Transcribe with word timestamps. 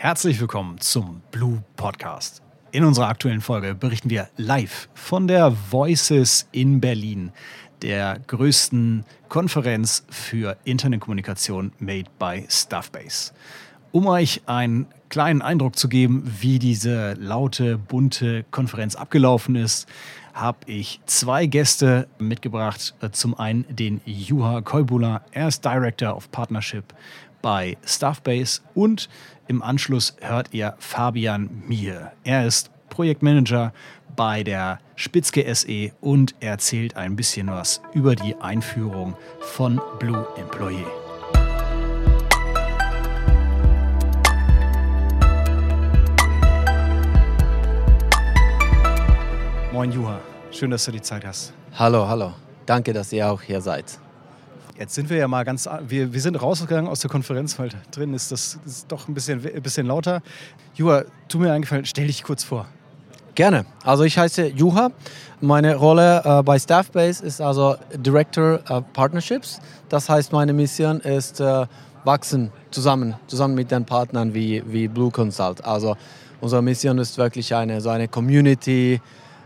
Herzlich 0.00 0.40
willkommen 0.40 0.80
zum 0.80 1.22
Blue 1.32 1.64
Podcast. 1.74 2.40
In 2.70 2.84
unserer 2.84 3.08
aktuellen 3.08 3.40
Folge 3.40 3.74
berichten 3.74 4.08
wir 4.08 4.28
live 4.36 4.88
von 4.94 5.26
der 5.26 5.52
Voices 5.72 6.46
in 6.52 6.80
Berlin, 6.80 7.32
der 7.82 8.20
größten 8.28 9.04
Konferenz 9.28 10.04
für 10.08 10.56
Internetkommunikation 10.62 11.72
made 11.80 12.08
by 12.16 12.46
Stuffbase. 12.48 13.32
Um 13.90 14.06
euch 14.06 14.42
einen 14.46 14.86
kleinen 15.08 15.42
Eindruck 15.42 15.74
zu 15.74 15.88
geben, 15.88 16.22
wie 16.40 16.60
diese 16.60 17.14
laute, 17.14 17.76
bunte 17.76 18.44
Konferenz 18.52 18.94
abgelaufen 18.94 19.56
ist, 19.56 19.88
habe 20.32 20.58
ich 20.66 21.00
zwei 21.06 21.46
Gäste 21.46 22.06
mitgebracht. 22.20 22.94
Zum 23.10 23.36
einen 23.36 23.64
den 23.68 24.00
Juha 24.04 24.60
Koibula, 24.60 25.22
er 25.32 25.48
ist 25.48 25.64
Director 25.64 26.16
of 26.16 26.30
Partnership 26.30 26.84
bei 27.42 27.76
Stuffbase 27.84 28.60
und 28.74 29.08
im 29.46 29.62
Anschluss 29.62 30.16
hört 30.20 30.52
ihr 30.52 30.74
Fabian 30.78 31.62
Mier. 31.66 32.12
Er 32.24 32.46
ist 32.46 32.70
Projektmanager 32.90 33.72
bei 34.16 34.42
der 34.42 34.80
Spitzke 34.96 35.54
SE 35.54 35.92
und 36.00 36.34
erzählt 36.40 36.96
ein 36.96 37.16
bisschen 37.16 37.46
was 37.48 37.80
über 37.94 38.16
die 38.16 38.34
Einführung 38.36 39.16
von 39.40 39.80
Blue 39.98 40.26
Employee. 40.36 40.84
Moin 49.72 49.92
Juha, 49.92 50.18
schön, 50.50 50.72
dass 50.72 50.84
du 50.86 50.90
die 50.90 51.00
Zeit 51.00 51.24
hast. 51.24 51.52
Hallo, 51.74 52.08
hallo. 52.08 52.32
Danke, 52.66 52.92
dass 52.92 53.12
ihr 53.12 53.30
auch 53.30 53.40
hier 53.40 53.60
seid. 53.60 54.00
Jetzt 54.78 54.94
sind 54.94 55.10
wir 55.10 55.16
ja 55.16 55.26
mal 55.26 55.44
ganz, 55.44 55.68
wir, 55.88 56.12
wir 56.12 56.20
sind 56.20 56.40
rausgegangen 56.40 56.88
aus 56.88 57.00
der 57.00 57.10
Konferenz, 57.10 57.58
weil 57.58 57.70
drin 57.90 58.14
ist 58.14 58.30
das 58.30 58.60
ist 58.64 58.92
doch 58.92 59.08
ein 59.08 59.14
bisschen, 59.14 59.44
ein 59.44 59.62
bisschen 59.62 59.86
lauter. 59.86 60.22
Juha, 60.76 61.02
tu 61.26 61.38
mir 61.38 61.52
eingefallen, 61.52 61.84
stell 61.84 62.06
dich 62.06 62.22
kurz 62.22 62.44
vor. 62.44 62.66
Gerne. 63.34 63.66
Also 63.84 64.04
ich 64.04 64.16
heiße 64.18 64.46
Juha. 64.46 64.90
Meine 65.40 65.74
Rolle 65.74 66.22
äh, 66.24 66.42
bei 66.44 66.58
Staffbase 66.60 67.24
ist 67.24 67.40
also 67.40 67.76
Director 67.92 68.60
of 68.68 68.84
Partnerships. 68.92 69.60
Das 69.88 70.08
heißt, 70.08 70.32
meine 70.32 70.52
Mission 70.52 71.00
ist 71.00 71.40
äh, 71.40 71.66
wachsen 72.04 72.52
zusammen, 72.70 73.16
zusammen 73.26 73.56
mit 73.56 73.72
den 73.72 73.84
Partnern 73.84 74.32
wie, 74.32 74.62
wie 74.66 74.86
Blue 74.86 75.10
Consult. 75.10 75.64
Also 75.64 75.96
unsere 76.40 76.62
Mission 76.62 76.98
ist 76.98 77.18
wirklich 77.18 77.52
eine, 77.52 77.80
so 77.80 77.90
eine 77.90 78.06
Community 78.06 79.00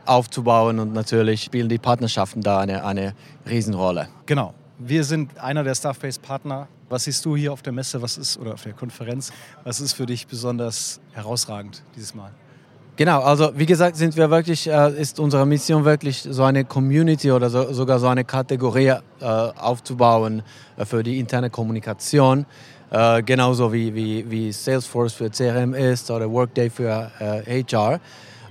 aufzubauen 0.05 0.79
und 0.79 0.92
natürlich 0.92 1.42
spielen 1.42 1.70
die 1.70 1.79
Partnerschaften 1.79 2.42
da 2.42 2.61
eine, 2.61 2.85
eine 2.85 3.14
Riesenrolle. 3.48 4.09
Genau. 4.27 4.53
Wir 4.85 5.05
sind 5.05 5.39
einer 5.39 5.63
der 5.63 5.77
Staffbase-Partner. 5.77 6.67
Was 6.89 7.05
siehst 7.05 7.25
du 7.25 7.37
hier 7.37 7.53
auf 7.53 7.63
der 7.63 7.73
Messe, 7.73 8.03
was 8.03 8.19
ist 8.19 8.37
oder 8.37 8.55
auf 8.55 8.63
der 8.65 8.73
Konferenz? 8.73 9.33
Was 9.63 9.81
ist 9.81 9.93
für 9.93 10.07
dich 10.07 10.27
besonders 10.27 11.01
herausragend 11.13 11.85
dieses 11.95 12.17
Mal? 12.17 12.33
Genau, 12.97 13.21
also 13.23 13.53
wie 13.55 13.65
gesagt, 13.65 13.97
sind 13.97 14.17
wir 14.17 14.29
wirklich, 14.29 14.69
äh, 14.69 15.01
ist 15.01 15.21
unsere 15.21 15.47
Mission 15.47 15.85
wirklich 15.85 16.27
so 16.29 16.43
eine 16.43 16.65
Community 16.65 17.31
oder 17.31 17.49
so, 17.49 17.73
sogar 17.73 18.01
so 18.01 18.09
eine 18.09 18.25
Kategorie 18.25 18.89
äh, 18.89 19.01
aufzubauen 19.21 20.43
äh, 20.77 20.85
für 20.85 21.05
die 21.05 21.21
interne 21.21 21.49
Kommunikation. 21.49 22.45
Äh, 22.91 23.23
genauso 23.23 23.73
wie, 23.73 23.95
wie, 23.95 24.29
wie 24.29 24.51
Salesforce 24.51 25.13
für 25.13 25.31
CRM 25.31 25.75
ist 25.75 26.11
oder 26.11 26.29
Workday 26.29 26.69
für 26.69 27.11
HR. 27.21 27.95
Äh, 27.95 27.99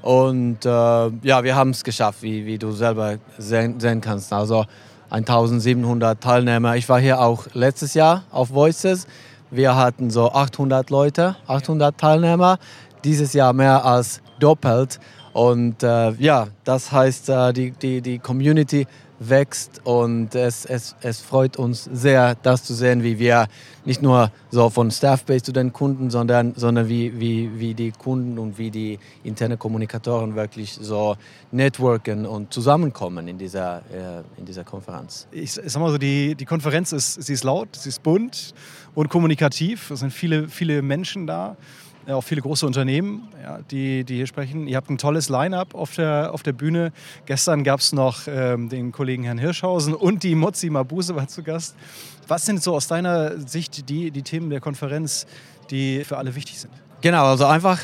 Und 0.01 0.65
äh, 0.65 0.69
ja, 0.69 1.43
wir 1.43 1.55
haben 1.55 1.71
es 1.71 1.83
geschafft, 1.83 2.23
wie, 2.23 2.45
wie 2.45 2.57
du 2.57 2.71
selber 2.71 3.17
sehen, 3.37 3.81
sehen 3.81 3.99
kannst. 3.99 4.31
Also 4.31 4.65
1700 5.11 6.21
Teilnehmer. 6.21 6.77
Ich 6.77 6.87
war 6.87 6.99
hier 6.99 7.19
auch 7.19 7.47
letztes 7.53 7.93
Jahr 7.93 8.23
auf 8.31 8.49
Voices. 8.51 9.07
Wir 9.49 9.75
hatten 9.75 10.09
so 10.09 10.31
800 10.31 10.89
Leute, 10.89 11.35
800 11.47 11.97
Teilnehmer. 11.97 12.57
Dieses 13.03 13.33
Jahr 13.33 13.51
mehr 13.51 13.83
als 13.83 14.21
doppelt. 14.39 14.99
Und 15.33 15.83
äh, 15.83 16.11
ja, 16.13 16.47
das 16.63 16.91
heißt, 16.91 17.29
äh, 17.29 17.51
die, 17.53 17.71
die, 17.71 18.01
die 18.01 18.19
Community 18.19 18.87
wächst 19.21 19.81
und 19.83 20.33
es, 20.33 20.65
es, 20.65 20.95
es 21.01 21.21
freut 21.21 21.57
uns 21.57 21.83
sehr, 21.93 22.35
das 22.41 22.63
zu 22.63 22.73
sehen, 22.73 23.03
wie 23.03 23.19
wir 23.19 23.47
nicht 23.85 24.01
nur 24.01 24.31
so 24.49 24.69
von 24.71 24.89
Staffbase 24.89 25.43
zu 25.43 25.51
den 25.51 25.71
Kunden, 25.71 26.09
sondern, 26.09 26.55
sondern 26.55 26.89
wie, 26.89 27.19
wie, 27.19 27.59
wie 27.59 27.75
die 27.75 27.91
Kunden 27.91 28.39
und 28.39 28.57
wie 28.57 28.71
die 28.71 28.97
interne 29.23 29.57
Kommunikatoren 29.57 30.35
wirklich 30.35 30.73
so 30.73 31.15
networken 31.51 32.25
und 32.25 32.51
zusammenkommen 32.51 33.27
in 33.27 33.37
dieser, 33.37 33.77
äh, 33.91 34.23
in 34.37 34.45
dieser 34.45 34.63
Konferenz. 34.63 35.27
Ich 35.31 35.53
sag 35.53 35.79
mal 35.79 35.91
so, 35.91 35.99
die, 35.99 36.33
die 36.33 36.45
Konferenz 36.45 36.91
ist, 36.91 37.21
sie 37.21 37.33
ist 37.33 37.43
laut, 37.43 37.75
sie 37.75 37.89
ist 37.89 38.01
bunt 38.01 38.55
und 38.95 39.09
kommunikativ. 39.09 39.91
Es 39.91 39.99
sind 39.99 40.11
viele, 40.11 40.47
viele 40.47 40.81
Menschen 40.81 41.27
da 41.27 41.57
auch 42.07 42.21
viele 42.21 42.41
große 42.41 42.65
Unternehmen, 42.65 43.27
ja, 43.41 43.59
die, 43.69 44.03
die 44.03 44.15
hier 44.15 44.27
sprechen. 44.27 44.67
Ihr 44.67 44.77
habt 44.77 44.89
ein 44.89 44.97
tolles 44.97 45.29
Line-up 45.29 45.75
auf 45.75 45.95
der, 45.95 46.33
auf 46.33 46.43
der 46.43 46.53
Bühne. 46.53 46.91
Gestern 47.25 47.63
gab 47.63 47.79
es 47.79 47.93
noch 47.93 48.27
ähm, 48.27 48.69
den 48.69 48.91
Kollegen 48.91 49.23
Herrn 49.23 49.37
Hirschhausen 49.37 49.93
und 49.93 50.23
die 50.23 50.35
Mozzi 50.35 50.69
Mabuse 50.69 51.15
war 51.15 51.27
zu 51.27 51.43
Gast. 51.43 51.75
Was 52.27 52.45
sind 52.45 52.63
so 52.63 52.75
aus 52.75 52.87
deiner 52.87 53.39
Sicht 53.39 53.89
die, 53.89 54.11
die 54.11 54.23
Themen 54.23 54.49
der 54.49 54.61
Konferenz, 54.61 55.25
die 55.69 56.03
für 56.03 56.17
alle 56.17 56.35
wichtig 56.35 56.59
sind? 56.59 56.73
Genau, 57.01 57.25
also 57.25 57.45
einfach 57.45 57.79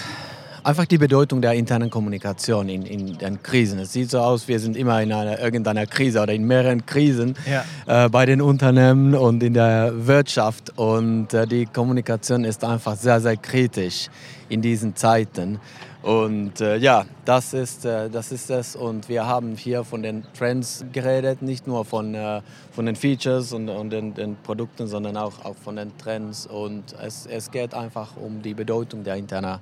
einfach 0.67 0.85
die 0.85 0.97
Bedeutung 0.97 1.41
der 1.41 1.53
internen 1.53 1.89
Kommunikation 1.89 2.67
in, 2.67 2.85
in 2.85 3.17
den 3.17 3.41
Krisen. 3.41 3.79
Es 3.79 3.93
sieht 3.93 4.11
so 4.11 4.19
aus, 4.19 4.49
wir 4.49 4.59
sind 4.59 4.75
immer 4.75 5.01
in 5.01 5.13
einer, 5.13 5.39
irgendeiner 5.39 5.85
Krise 5.85 6.21
oder 6.21 6.33
in 6.33 6.43
mehreren 6.43 6.85
Krisen 6.85 7.35
ja. 7.49 8.05
äh, 8.05 8.09
bei 8.09 8.25
den 8.25 8.41
Unternehmen 8.41 9.15
und 9.15 9.41
in 9.43 9.53
der 9.53 9.93
Wirtschaft. 9.95 10.77
Und 10.77 11.33
äh, 11.33 11.47
die 11.47 11.67
Kommunikation 11.67 12.43
ist 12.43 12.65
einfach 12.65 12.97
sehr, 12.97 13.21
sehr 13.21 13.37
kritisch 13.37 14.09
in 14.49 14.61
diesen 14.61 14.93
Zeiten. 14.97 15.59
Und 16.07 16.61
äh, 16.61 16.77
ja, 16.77 17.05
das 17.25 17.53
ist, 17.53 17.83
äh, 17.83 18.09
das 18.09 18.31
ist 18.31 18.49
es. 18.49 18.77
Und 18.77 19.09
wir 19.09 19.25
haben 19.25 19.57
hier 19.57 19.83
von 19.83 20.01
den 20.01 20.23
Trends 20.33 20.85
geredet, 20.93 21.41
nicht 21.41 21.67
nur 21.67 21.83
von, 21.83 22.15
äh, 22.15 22.41
von 22.71 22.85
den 22.85 22.95
Features 22.95 23.51
und, 23.51 23.67
und 23.67 23.89
den, 23.89 24.13
den, 24.13 24.37
Produkten, 24.37 24.87
sondern 24.87 25.17
auch, 25.17 25.43
auch 25.43 25.57
von 25.57 25.75
den 25.75 25.97
Trends. 25.97 26.47
Und 26.47 26.95
es, 27.03 27.25
es 27.25 27.51
geht 27.51 27.73
einfach 27.73 28.15
um 28.15 28.41
die 28.41 28.53
Bedeutung 28.53 29.03
der 29.03 29.17
internen, 29.17 29.59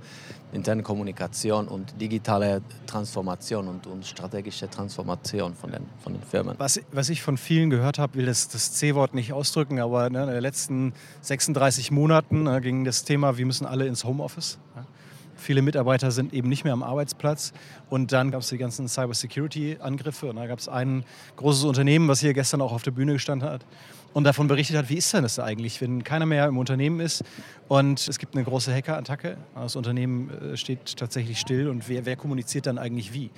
internen 0.54 0.84
Kommunikation 0.84 1.68
und 1.68 2.00
digitale 2.00 2.62
Transformation 2.86 3.68
und, 3.68 3.88
und 3.88 4.06
strategische 4.06 4.70
Transformation 4.70 5.56
von 5.56 5.72
den, 5.72 5.88
von 6.04 6.14
den 6.14 6.22
Firmen. 6.22 6.54
Was, 6.60 6.80
was 6.92 7.10
ich 7.10 7.24
von 7.24 7.38
vielen 7.38 7.72
gehört 7.72 7.98
habe, 7.98 8.20
will 8.20 8.28
das, 8.28 8.50
das 8.50 8.74
C-Wort 8.74 9.16
nicht 9.16 9.34
ausdrücken, 9.34 9.80
aber 9.80 10.12
ne, 10.12 10.22
in 10.22 10.30
den 10.30 10.42
letzten 10.42 10.94
36 11.22 11.90
Monaten 11.90 12.46
äh, 12.46 12.62
ging 12.62 12.86
das 12.86 13.04
Thema, 13.04 13.40
wir 13.40 13.48
müssen 13.48 13.66
alle 13.66 13.88
ins 13.88 14.04
Homeoffice. 14.04 14.60
Ja? 14.76 14.86
Viele 15.36 15.62
Mitarbeiter 15.62 16.12
sind 16.12 16.34
eben 16.34 16.50
nicht 16.50 16.64
mehr 16.64 16.74
am 16.74 16.84
Arbeitsplatz. 16.84 17.54
Und 17.90 18.12
dann 18.12 18.32
gab 18.32 18.42
es 18.42 18.50
die 18.50 18.58
ganzen 18.58 18.88
Cybersecurity-Angriffe. 18.88 20.28
Und 20.28 20.38
da 20.38 20.48
gab 20.48 20.60
es 20.60 20.68
ein 20.68 21.04
großes 21.36 21.64
Unternehmen, 21.64 22.08
was 22.08 22.20
hier 22.20 22.34
gestern 22.34 22.62
auch 22.62 22.72
auf 22.72 22.84
der 22.84 22.92
Bühne 22.92 23.14
gestanden 23.14 23.50
hat 23.50 23.66
und 24.16 24.24
davon 24.24 24.48
berichtet 24.48 24.78
hat, 24.78 24.90
wie 24.90 24.96
ist 24.96 25.14
denn 25.14 25.24
das 25.24 25.40
eigentlich, 25.40 25.82
wenn 25.82 26.06
keiner 26.06 26.26
mehr 26.26 26.48
im 26.48 26.58
Unternehmen 26.58 27.02
ist 27.02 27.22
und 27.68 28.08
es 28.08 28.18
gibt 28.18 28.34
eine 28.34 28.46
große 28.46 28.74
Hackerattacke. 28.74 29.36
Das 29.56 29.76
Unternehmen 29.76 30.30
äh, 30.30 30.58
steht 30.58 30.96
tatsächlich 30.96 31.38
still 31.38 31.68
und 31.68 31.90
wer, 31.90 32.06
wer 32.06 32.16
kommuniziert 32.16 32.66
dann 32.66 32.78
eigentlich 32.78 33.14
wie? 33.14 33.30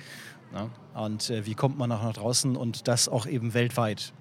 Und 0.94 1.30
äh, 1.30 1.44
wie 1.46 1.54
kommt 1.54 1.78
man 1.78 1.90
auch 1.90 2.04
nach 2.04 2.12
draußen 2.12 2.56
und 2.56 2.86
das 2.86 3.08
auch 3.08 3.26
eben 3.26 3.54
weltweit? 3.54 4.12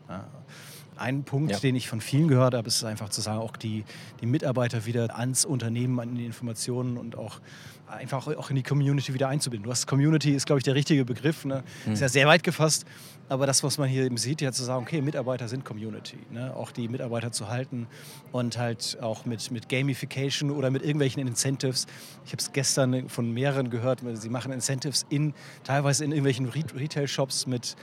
Ein 0.97 1.23
Punkt, 1.23 1.51
ja. 1.51 1.59
den 1.59 1.75
ich 1.75 1.87
von 1.87 2.01
vielen 2.01 2.27
gehört 2.27 2.53
habe, 2.53 2.67
ist 2.67 2.83
einfach 2.83 3.09
zu 3.09 3.21
sagen, 3.21 3.39
auch 3.39 3.55
die, 3.55 3.83
die 4.21 4.25
Mitarbeiter 4.25 4.85
wieder 4.85 5.17
ans 5.17 5.45
Unternehmen, 5.45 5.99
an 5.99 6.15
die 6.15 6.25
Informationen 6.25 6.97
und 6.97 7.17
auch 7.17 7.39
einfach 7.87 8.27
auch 8.27 8.49
in 8.49 8.55
die 8.55 8.63
Community 8.63 9.13
wieder 9.13 9.29
einzubinden. 9.29 9.63
Du 9.63 9.71
hast 9.71 9.87
Community 9.87 10.33
ist, 10.33 10.45
glaube 10.45 10.59
ich, 10.59 10.63
der 10.63 10.75
richtige 10.75 11.05
Begriff. 11.05 11.45
Ne? 11.45 11.63
Mhm. 11.85 11.93
Ist 11.93 12.01
ja 12.01 12.09
sehr 12.09 12.27
weit 12.27 12.43
gefasst. 12.43 12.85
Aber 13.29 13.45
das, 13.45 13.63
was 13.63 13.77
man 13.77 13.89
hier 13.89 14.03
eben 14.03 14.17
sieht, 14.17 14.41
ja 14.41 14.51
zu 14.51 14.63
sagen, 14.63 14.83
okay, 14.83 15.01
Mitarbeiter 15.01 15.47
sind 15.47 15.65
Community. 15.65 16.17
Ne? 16.31 16.55
Auch 16.55 16.71
die 16.71 16.87
Mitarbeiter 16.87 17.31
zu 17.31 17.49
halten 17.49 17.87
und 18.31 18.57
halt 18.57 18.97
auch 19.01 19.25
mit, 19.25 19.51
mit 19.51 19.67
Gamification 19.67 20.51
oder 20.51 20.71
mit 20.71 20.81
irgendwelchen 20.81 21.25
Incentives. 21.27 21.87
Ich 22.25 22.31
habe 22.31 22.41
es 22.41 22.51
gestern 22.53 23.09
von 23.09 23.33
mehreren 23.33 23.69
gehört, 23.69 24.01
sie 24.13 24.29
machen 24.29 24.51
Incentives 24.53 25.05
in, 25.09 25.33
teilweise 25.63 26.05
in 26.05 26.11
irgendwelchen 26.11 26.47
Retail-Shops 26.47 27.47
mit 27.47 27.75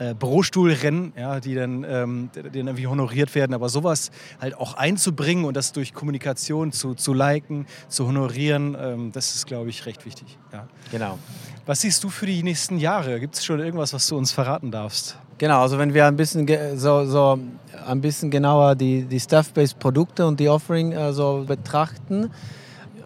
äh, 0.00 0.14
Bürostuhlrennen, 0.14 1.12
ja, 1.14 1.40
die 1.40 1.54
dann, 1.54 1.84
ähm, 1.84 2.30
die 2.34 2.42
dann 2.42 2.68
irgendwie 2.68 2.86
honoriert 2.86 3.34
werden. 3.34 3.52
Aber 3.52 3.68
sowas 3.68 4.10
halt 4.40 4.56
auch 4.56 4.74
einzubringen 4.74 5.44
und 5.44 5.54
das 5.54 5.72
durch 5.72 5.92
Kommunikation 5.92 6.72
zu, 6.72 6.94
zu 6.94 7.12
liken, 7.12 7.66
zu 7.88 8.06
honorieren, 8.06 8.74
ähm, 8.80 9.12
das 9.12 9.34
ist, 9.34 9.46
glaube 9.46 9.68
ich, 9.68 9.84
recht 9.84 10.06
wichtig. 10.06 10.38
Ja. 10.54 10.66
Genau. 10.90 11.18
Was 11.66 11.82
siehst 11.82 12.02
du 12.02 12.08
für 12.08 12.24
die 12.24 12.42
nächsten 12.42 12.78
Jahre? 12.78 13.20
Gibt 13.20 13.34
es 13.34 13.44
schon 13.44 13.60
irgendwas, 13.60 13.92
was 13.92 14.06
du 14.08 14.16
uns 14.16 14.32
verraten 14.32 14.70
darfst? 14.70 15.18
Genau, 15.36 15.60
also 15.60 15.78
wenn 15.78 15.92
wir 15.92 16.06
ein 16.06 16.16
bisschen 16.16 16.48
so, 16.78 17.04
so 17.04 17.38
ein 17.86 18.00
bisschen 18.00 18.30
genauer 18.30 18.76
die, 18.76 19.04
die 19.04 19.20
Staff-Based-Produkte 19.20 20.26
und 20.26 20.40
die 20.40 20.48
Offering 20.48 20.92
äh, 20.92 21.12
so 21.12 21.44
betrachten, 21.46 22.30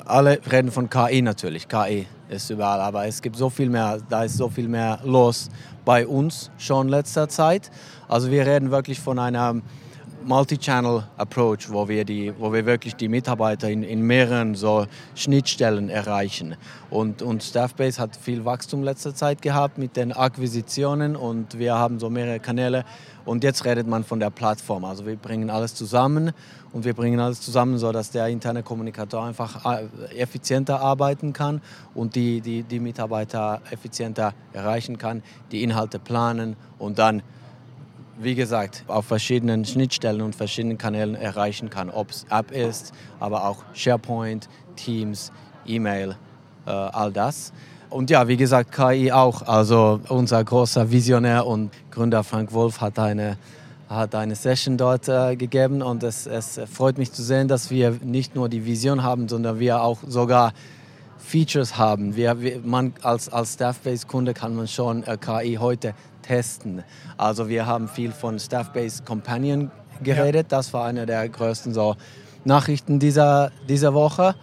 alle 0.04 0.38
reden 0.50 0.70
von 0.70 0.88
KI 0.88 1.22
natürlich. 1.22 1.66
KI 1.66 2.06
ist 2.34 2.50
überall, 2.50 2.80
aber 2.80 3.06
es 3.06 3.22
gibt 3.22 3.36
so 3.36 3.48
viel 3.48 3.70
mehr, 3.70 3.98
da 4.08 4.24
ist 4.24 4.36
so 4.36 4.48
viel 4.48 4.68
mehr 4.68 4.98
los 5.04 5.48
bei 5.84 6.06
uns 6.06 6.50
schon 6.58 6.88
letzter 6.88 7.28
Zeit. 7.28 7.70
Also 8.08 8.30
wir 8.30 8.46
reden 8.46 8.70
wirklich 8.70 9.00
von 9.00 9.18
einer 9.18 9.60
Multi-Channel-Approach, 10.24 11.70
wo 11.70 11.88
wir, 11.88 12.06
wo 12.38 12.52
wir 12.52 12.64
wirklich 12.66 12.96
die 12.96 13.08
Mitarbeiter 13.08 13.68
in, 13.68 13.82
in 13.82 14.00
mehreren 14.00 14.54
so 14.54 14.86
Schnittstellen 15.14 15.88
erreichen. 15.88 16.56
Und, 16.90 17.22
und 17.22 17.42
Staffbase 17.42 18.00
hat 18.00 18.16
viel 18.16 18.44
Wachstum 18.44 18.82
letzter 18.82 19.14
Zeit 19.14 19.42
gehabt 19.42 19.78
mit 19.78 19.96
den 19.96 20.12
Akquisitionen 20.12 21.14
und 21.16 21.58
wir 21.58 21.74
haben 21.74 21.98
so 21.98 22.08
mehrere 22.08 22.40
Kanäle. 22.40 22.84
Und 23.24 23.44
jetzt 23.44 23.64
redet 23.64 23.86
man 23.86 24.04
von 24.04 24.20
der 24.20 24.30
Plattform. 24.30 24.84
Also 24.84 25.06
wir 25.06 25.16
bringen 25.16 25.50
alles 25.50 25.74
zusammen 25.74 26.32
und 26.72 26.84
wir 26.84 26.94
bringen 26.94 27.20
alles 27.20 27.40
zusammen, 27.40 27.78
so 27.78 27.92
dass 27.92 28.10
der 28.10 28.28
interne 28.28 28.62
Kommunikator 28.62 29.24
einfach 29.24 29.64
äh, 29.64 29.86
effizienter 30.16 30.80
arbeiten 30.80 31.32
kann 31.32 31.60
und 31.94 32.14
die, 32.14 32.40
die, 32.40 32.62
die 32.62 32.80
Mitarbeiter 32.80 33.60
effizienter 33.70 34.34
erreichen 34.52 34.98
kann, 34.98 35.22
die 35.52 35.62
Inhalte 35.62 35.98
planen 35.98 36.56
und 36.78 36.98
dann 36.98 37.22
wie 38.18 38.34
gesagt, 38.34 38.84
auf 38.86 39.06
verschiedenen 39.06 39.64
Schnittstellen 39.64 40.22
und 40.22 40.34
verschiedenen 40.34 40.78
Kanälen 40.78 41.14
erreichen 41.14 41.70
kann. 41.70 41.90
Ob 41.90 42.10
es 42.10 42.26
App 42.30 42.50
ist, 42.50 42.92
aber 43.20 43.48
auch 43.48 43.64
SharePoint, 43.74 44.48
Teams, 44.76 45.32
E-Mail, 45.66 46.16
äh, 46.66 46.70
all 46.70 47.12
das. 47.12 47.52
Und 47.90 48.10
ja, 48.10 48.26
wie 48.26 48.36
gesagt, 48.36 48.72
KI 48.72 49.12
auch. 49.12 49.42
Also 49.42 50.00
unser 50.08 50.42
großer 50.42 50.90
Visionär 50.90 51.46
und 51.46 51.70
Gründer 51.90 52.24
Frank 52.24 52.52
Wolf 52.52 52.80
hat 52.80 52.98
eine, 52.98 53.36
hat 53.88 54.14
eine 54.14 54.34
Session 54.34 54.76
dort 54.76 55.08
äh, 55.08 55.36
gegeben 55.36 55.82
und 55.82 56.02
es, 56.02 56.26
es 56.26 56.60
freut 56.72 56.98
mich 56.98 57.12
zu 57.12 57.22
sehen, 57.22 57.46
dass 57.46 57.70
wir 57.70 57.98
nicht 58.02 58.34
nur 58.34 58.48
die 58.48 58.64
Vision 58.64 59.02
haben, 59.02 59.28
sondern 59.28 59.60
wir 59.60 59.82
auch 59.82 59.98
sogar 60.06 60.52
Features 61.18 61.78
haben. 61.78 62.16
Wir, 62.16 62.40
wir, 62.40 62.60
man 62.64 62.92
als, 63.02 63.28
als 63.28 63.54
Staffbase-Kunde 63.54 64.34
kann 64.34 64.54
man 64.54 64.68
schon 64.68 65.04
äh, 65.04 65.16
KI 65.16 65.58
heute 65.60 65.94
testen. 66.24 66.82
Also 67.16 67.48
wir 67.48 67.66
haben 67.66 67.88
viel 67.88 68.12
von 68.12 68.38
Staffbase 68.38 69.02
Companion 69.04 69.70
geredet. 70.02 70.50
Ja. 70.50 70.58
Das 70.58 70.72
war 70.72 70.86
eine 70.86 71.06
der 71.06 71.28
größten 71.28 71.74
so 71.74 71.96
Nachrichten 72.44 72.98
dieser, 72.98 73.50
dieser 73.68 73.94
Woche. 73.94 74.34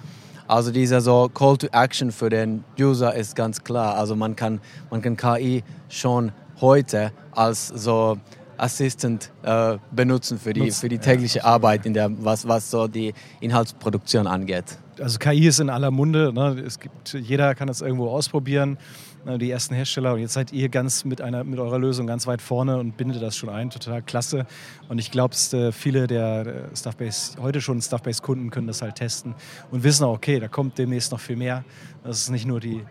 Also 0.47 0.71
dieser 0.71 1.01
so 1.01 1.29
Call 1.33 1.57
to 1.57 1.67
Action 1.71 2.11
für 2.11 2.29
den 2.29 2.63
User 2.79 3.15
ist 3.15 3.35
ganz 3.35 3.63
klar. 3.63 3.95
Also 3.95 4.15
man 4.15 4.35
kann, 4.35 4.59
man 4.89 5.01
kann 5.01 5.15
KI 5.15 5.63
schon 5.89 6.31
heute 6.59 7.11
als 7.31 7.67
so 7.67 8.17
Assistant 8.57 9.31
äh, 9.41 9.77
benutzen 9.91 10.37
für 10.37 10.53
die, 10.53 10.69
für 10.71 10.87
die 10.87 10.99
tägliche 10.99 11.43
Arbeit, 11.43 11.85
in 11.85 11.93
der, 11.93 12.11
was, 12.23 12.47
was 12.47 12.69
so 12.69 12.87
die 12.87 13.13
Inhaltsproduktion 13.39 14.27
angeht. 14.27 14.77
Also 14.99 15.17
KI 15.17 15.47
ist 15.47 15.59
in 15.59 15.69
aller 15.69 15.89
Munde. 15.89 16.31
Ne? 16.31 16.61
Es 16.65 16.79
gibt, 16.79 17.13
jeder 17.13 17.55
kann 17.55 17.69
es 17.69 17.81
irgendwo 17.81 18.09
ausprobieren. 18.09 18.77
Ne, 19.23 19.37
die 19.37 19.51
ersten 19.51 19.75
Hersteller. 19.75 20.13
Und 20.13 20.19
jetzt 20.19 20.33
seid 20.33 20.51
ihr 20.51 20.69
ganz 20.69 21.05
mit, 21.05 21.21
einer, 21.21 21.43
mit 21.43 21.59
eurer 21.59 21.77
Lösung 21.77 22.07
ganz 22.07 22.25
weit 22.25 22.41
vorne 22.41 22.77
und 22.77 22.97
bindet 22.97 23.21
das 23.21 23.35
schon 23.35 23.49
ein. 23.49 23.69
Total 23.69 24.01
klasse. 24.01 24.47
Und 24.89 24.97
ich 24.97 25.11
glaube, 25.11 25.35
äh, 25.53 25.71
viele 25.71 26.07
der 26.07 26.69
Stuffbase, 26.75 27.39
heute 27.39 27.61
schon 27.61 27.79
Stuffbase-Kunden 27.81 28.49
können 28.49 28.65
das 28.65 28.81
halt 28.81 28.95
testen 28.95 29.35
und 29.69 29.83
wissen 29.83 30.05
auch, 30.05 30.15
okay, 30.15 30.39
da 30.39 30.47
kommt 30.47 30.77
demnächst 30.79 31.11
noch 31.11 31.19
viel 31.19 31.35
mehr. 31.35 31.63
Das 32.03 32.19
ist 32.19 32.29
nicht 32.29 32.47
nur 32.47 32.59
die 32.59 32.83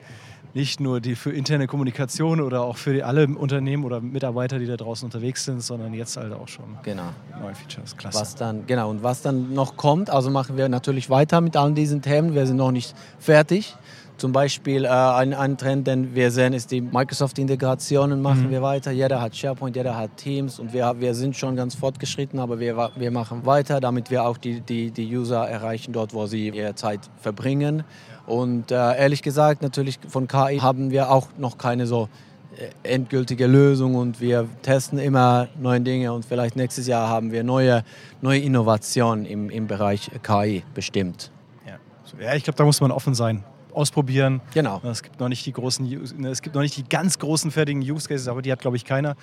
nicht 0.55 0.81
nur 0.81 1.01
die 1.01 1.15
für 1.15 1.31
interne 1.31 1.69
Kommunikation 1.69 2.41
oder 2.41 2.63
auch 2.63 2.77
für 2.77 3.05
alle 3.07 3.29
Unternehmen 3.29 3.85
oder 3.85 4.01
Mitarbeiter, 4.01 4.59
die 4.59 4.67
da 4.67 4.77
draußen 4.77 5.05
unterwegs 5.07 5.45
sind, 5.45 5.63
sondern 5.63 5.95
jetzt 5.95 6.17
halt 6.17 6.33
auch 6.33 6.49
schon 6.49 6.77
genau. 6.83 7.11
neue 7.41 7.55
Features. 7.55 7.97
Klasse. 7.97 8.21
Was 8.21 8.35
dann, 8.35 8.67
genau, 8.67 8.91
und 8.91 9.03
was 9.03 9.23
dann 9.23 9.53
noch 9.53 9.77
kommt, 9.77 10.11
also 10.11 10.29
machen 10.29 10.57
wir 10.57 10.69
natürlich 10.69 11.09
weiter 11.09 11.41
mit 11.41 11.57
all 11.57 11.73
diesen 11.73 12.03
Themen. 12.03 12.35
Wir 12.35 12.47
sind 12.47 12.57
noch 12.57 12.73
nicht 12.73 12.97
fertig. 13.21 13.77
Zum 14.21 14.33
Beispiel 14.33 14.85
äh, 14.85 14.89
ein, 14.89 15.33
ein 15.33 15.57
Trend, 15.57 15.87
den 15.87 16.15
wir 16.15 16.31
sehen, 16.31 16.53
ist 16.53 16.71
die 16.73 16.83
Microsoft-Integrationen 16.83 18.21
machen 18.21 18.49
mhm. 18.49 18.51
wir 18.51 18.61
weiter. 18.61 18.91
Jeder 18.91 19.19
hat 19.19 19.35
SharePoint, 19.35 19.75
jeder 19.75 19.97
hat 19.97 20.15
Teams 20.19 20.59
und 20.59 20.75
wir, 20.75 20.95
wir 20.99 21.15
sind 21.15 21.39
schon 21.39 21.57
ganz 21.57 21.75
fortgeschritten, 21.75 22.39
aber 22.39 22.61
wir, 22.61 22.91
wir 22.97 23.11
machen 23.11 23.47
weiter, 23.47 23.81
damit 23.81 24.11
wir 24.11 24.25
auch 24.25 24.37
die, 24.37 24.61
die, 24.61 24.91
die 24.91 25.17
User 25.17 25.49
erreichen 25.49 25.95
dort, 25.95 26.13
wo 26.13 26.27
sie 26.27 26.51
ihre 26.51 26.75
Zeit 26.75 27.01
verbringen. 27.17 27.83
Und 28.27 28.71
äh, 28.71 28.75
ehrlich 28.75 29.23
gesagt, 29.23 29.63
natürlich 29.63 29.99
von 30.07 30.29
KI 30.29 30.59
haben 30.59 30.91
wir 30.91 31.11
auch 31.11 31.29
noch 31.39 31.57
keine 31.57 31.87
so 31.87 32.11
äh, 32.59 32.95
endgültige 32.95 33.47
Lösung 33.47 33.95
und 33.95 34.21
wir 34.21 34.47
testen 34.61 34.99
immer 34.99 35.49
neue 35.59 35.81
Dinge 35.81 36.13
und 36.13 36.27
vielleicht 36.27 36.57
nächstes 36.57 36.87
Jahr 36.87 37.09
haben 37.09 37.33
wir 37.33 37.43
neue, 37.43 37.85
neue 38.21 38.41
Innovationen 38.41 39.25
im, 39.25 39.49
im 39.49 39.67
Bereich 39.67 40.11
KI 40.23 40.63
bestimmt. 40.75 41.31
Ja, 41.67 41.79
ja 42.23 42.35
ich 42.35 42.45
glaube, 42.45 42.59
da 42.59 42.67
muss 42.67 42.83
man 42.83 42.91
offen 42.91 43.15
sein 43.15 43.45
ausprobieren. 43.73 44.41
Genau. 44.55 44.81
Es 44.85 45.03
gibt 45.03 45.21
noch 45.21 45.29
nicht 45.29 45.45
die 45.47 45.53
großen, 45.53 46.25
es 46.27 46.43
gibt 46.43 46.55
noch 46.55 46.63
nicht 46.63 46.77
die 46.77 46.89
ganz 46.89 47.19
großen 47.19 47.51
fertigen 47.51 47.83
Use 47.83 48.09
Cases, 48.09 48.29
aber 48.29 48.43
die 48.43 48.53
hat 48.53 48.61
glaube 48.61 48.77
ich 48.77 48.85
keiner. 48.85 49.17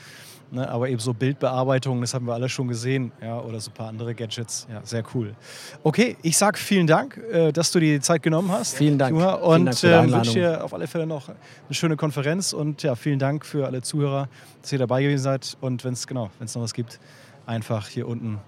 Ne, 0.49 0.67
aber 0.69 0.87
eben 0.87 0.99
so 0.99 1.13
Bildbearbeitung, 1.13 1.99
das 1.99 2.13
haben 2.13 2.25
wir 2.25 2.33
alle 2.33 2.47
schon 2.47 2.69
gesehen, 2.69 3.11
ja, 3.21 3.37
oder 3.37 3.59
so 3.59 3.69
ein 3.69 3.73
paar 3.73 3.89
andere 3.89 4.15
Gadgets. 4.15 4.65
Ja, 4.71 4.79
sehr 4.81 5.03
cool. 5.13 5.35
Okay, 5.83 6.15
ich 6.21 6.37
sage 6.37 6.57
vielen 6.57 6.87
Dank, 6.87 7.17
äh, 7.17 7.51
dass 7.51 7.73
du 7.73 7.81
dir 7.81 7.95
die 7.95 7.99
Zeit 7.99 8.23
genommen 8.23 8.49
hast. 8.49 8.77
Vielen 8.77 8.97
Dank. 8.97 9.13
Und 9.13 9.83
äh, 9.83 10.09
wünsche 10.09 10.33
dir 10.33 10.63
auf 10.63 10.73
alle 10.73 10.87
Fälle 10.87 11.05
noch 11.05 11.27
eine 11.27 11.37
schöne 11.71 11.97
Konferenz 11.97 12.53
und 12.53 12.81
ja, 12.81 12.95
vielen 12.95 13.19
Dank 13.19 13.45
für 13.45 13.65
alle 13.65 13.81
Zuhörer, 13.81 14.29
dass 14.61 14.71
ihr 14.71 14.79
dabei 14.79 15.03
gewesen 15.03 15.23
seid. 15.23 15.57
Und 15.59 15.83
wenn 15.83 15.91
es 15.91 16.07
genau, 16.07 16.29
wenn 16.39 16.45
es 16.45 16.55
noch 16.55 16.61
was 16.61 16.73
gibt, 16.73 16.97
einfach 17.45 17.89
hier 17.89 18.07
unten 18.07 18.39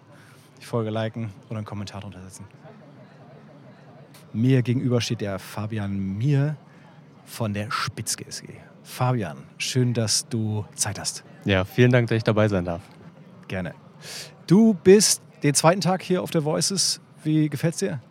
die 0.61 0.65
Folge 0.65 0.91
liken 0.91 1.31
oder 1.49 1.57
einen 1.57 1.65
Kommentar 1.65 1.99
drunter 1.99 2.21
setzen. 2.21 2.45
Mir 4.33 4.61
gegenüber 4.61 5.01
steht 5.01 5.21
der 5.21 5.39
Fabian 5.39 5.97
Mir 6.17 6.55
von 7.25 7.53
der 7.53 7.71
Spitzke 7.71 8.25
SG. 8.27 8.47
Fabian, 8.83 9.37
schön, 9.57 9.93
dass 9.93 10.27
du 10.29 10.65
Zeit 10.75 10.99
hast. 10.99 11.23
Ja, 11.45 11.65
vielen 11.65 11.91
Dank, 11.91 12.09
dass 12.09 12.17
ich 12.17 12.23
dabei 12.23 12.47
sein 12.47 12.65
darf. 12.65 12.81
Gerne. 13.47 13.73
Du 14.47 14.73
bist 14.73 15.21
den 15.43 15.53
zweiten 15.53 15.81
Tag 15.81 16.01
hier 16.01 16.21
auf 16.21 16.31
der 16.31 16.43
Voices. 16.43 17.01
Wie 17.23 17.49
gefällt 17.49 17.73
es 17.73 17.79
dir? 17.79 18.01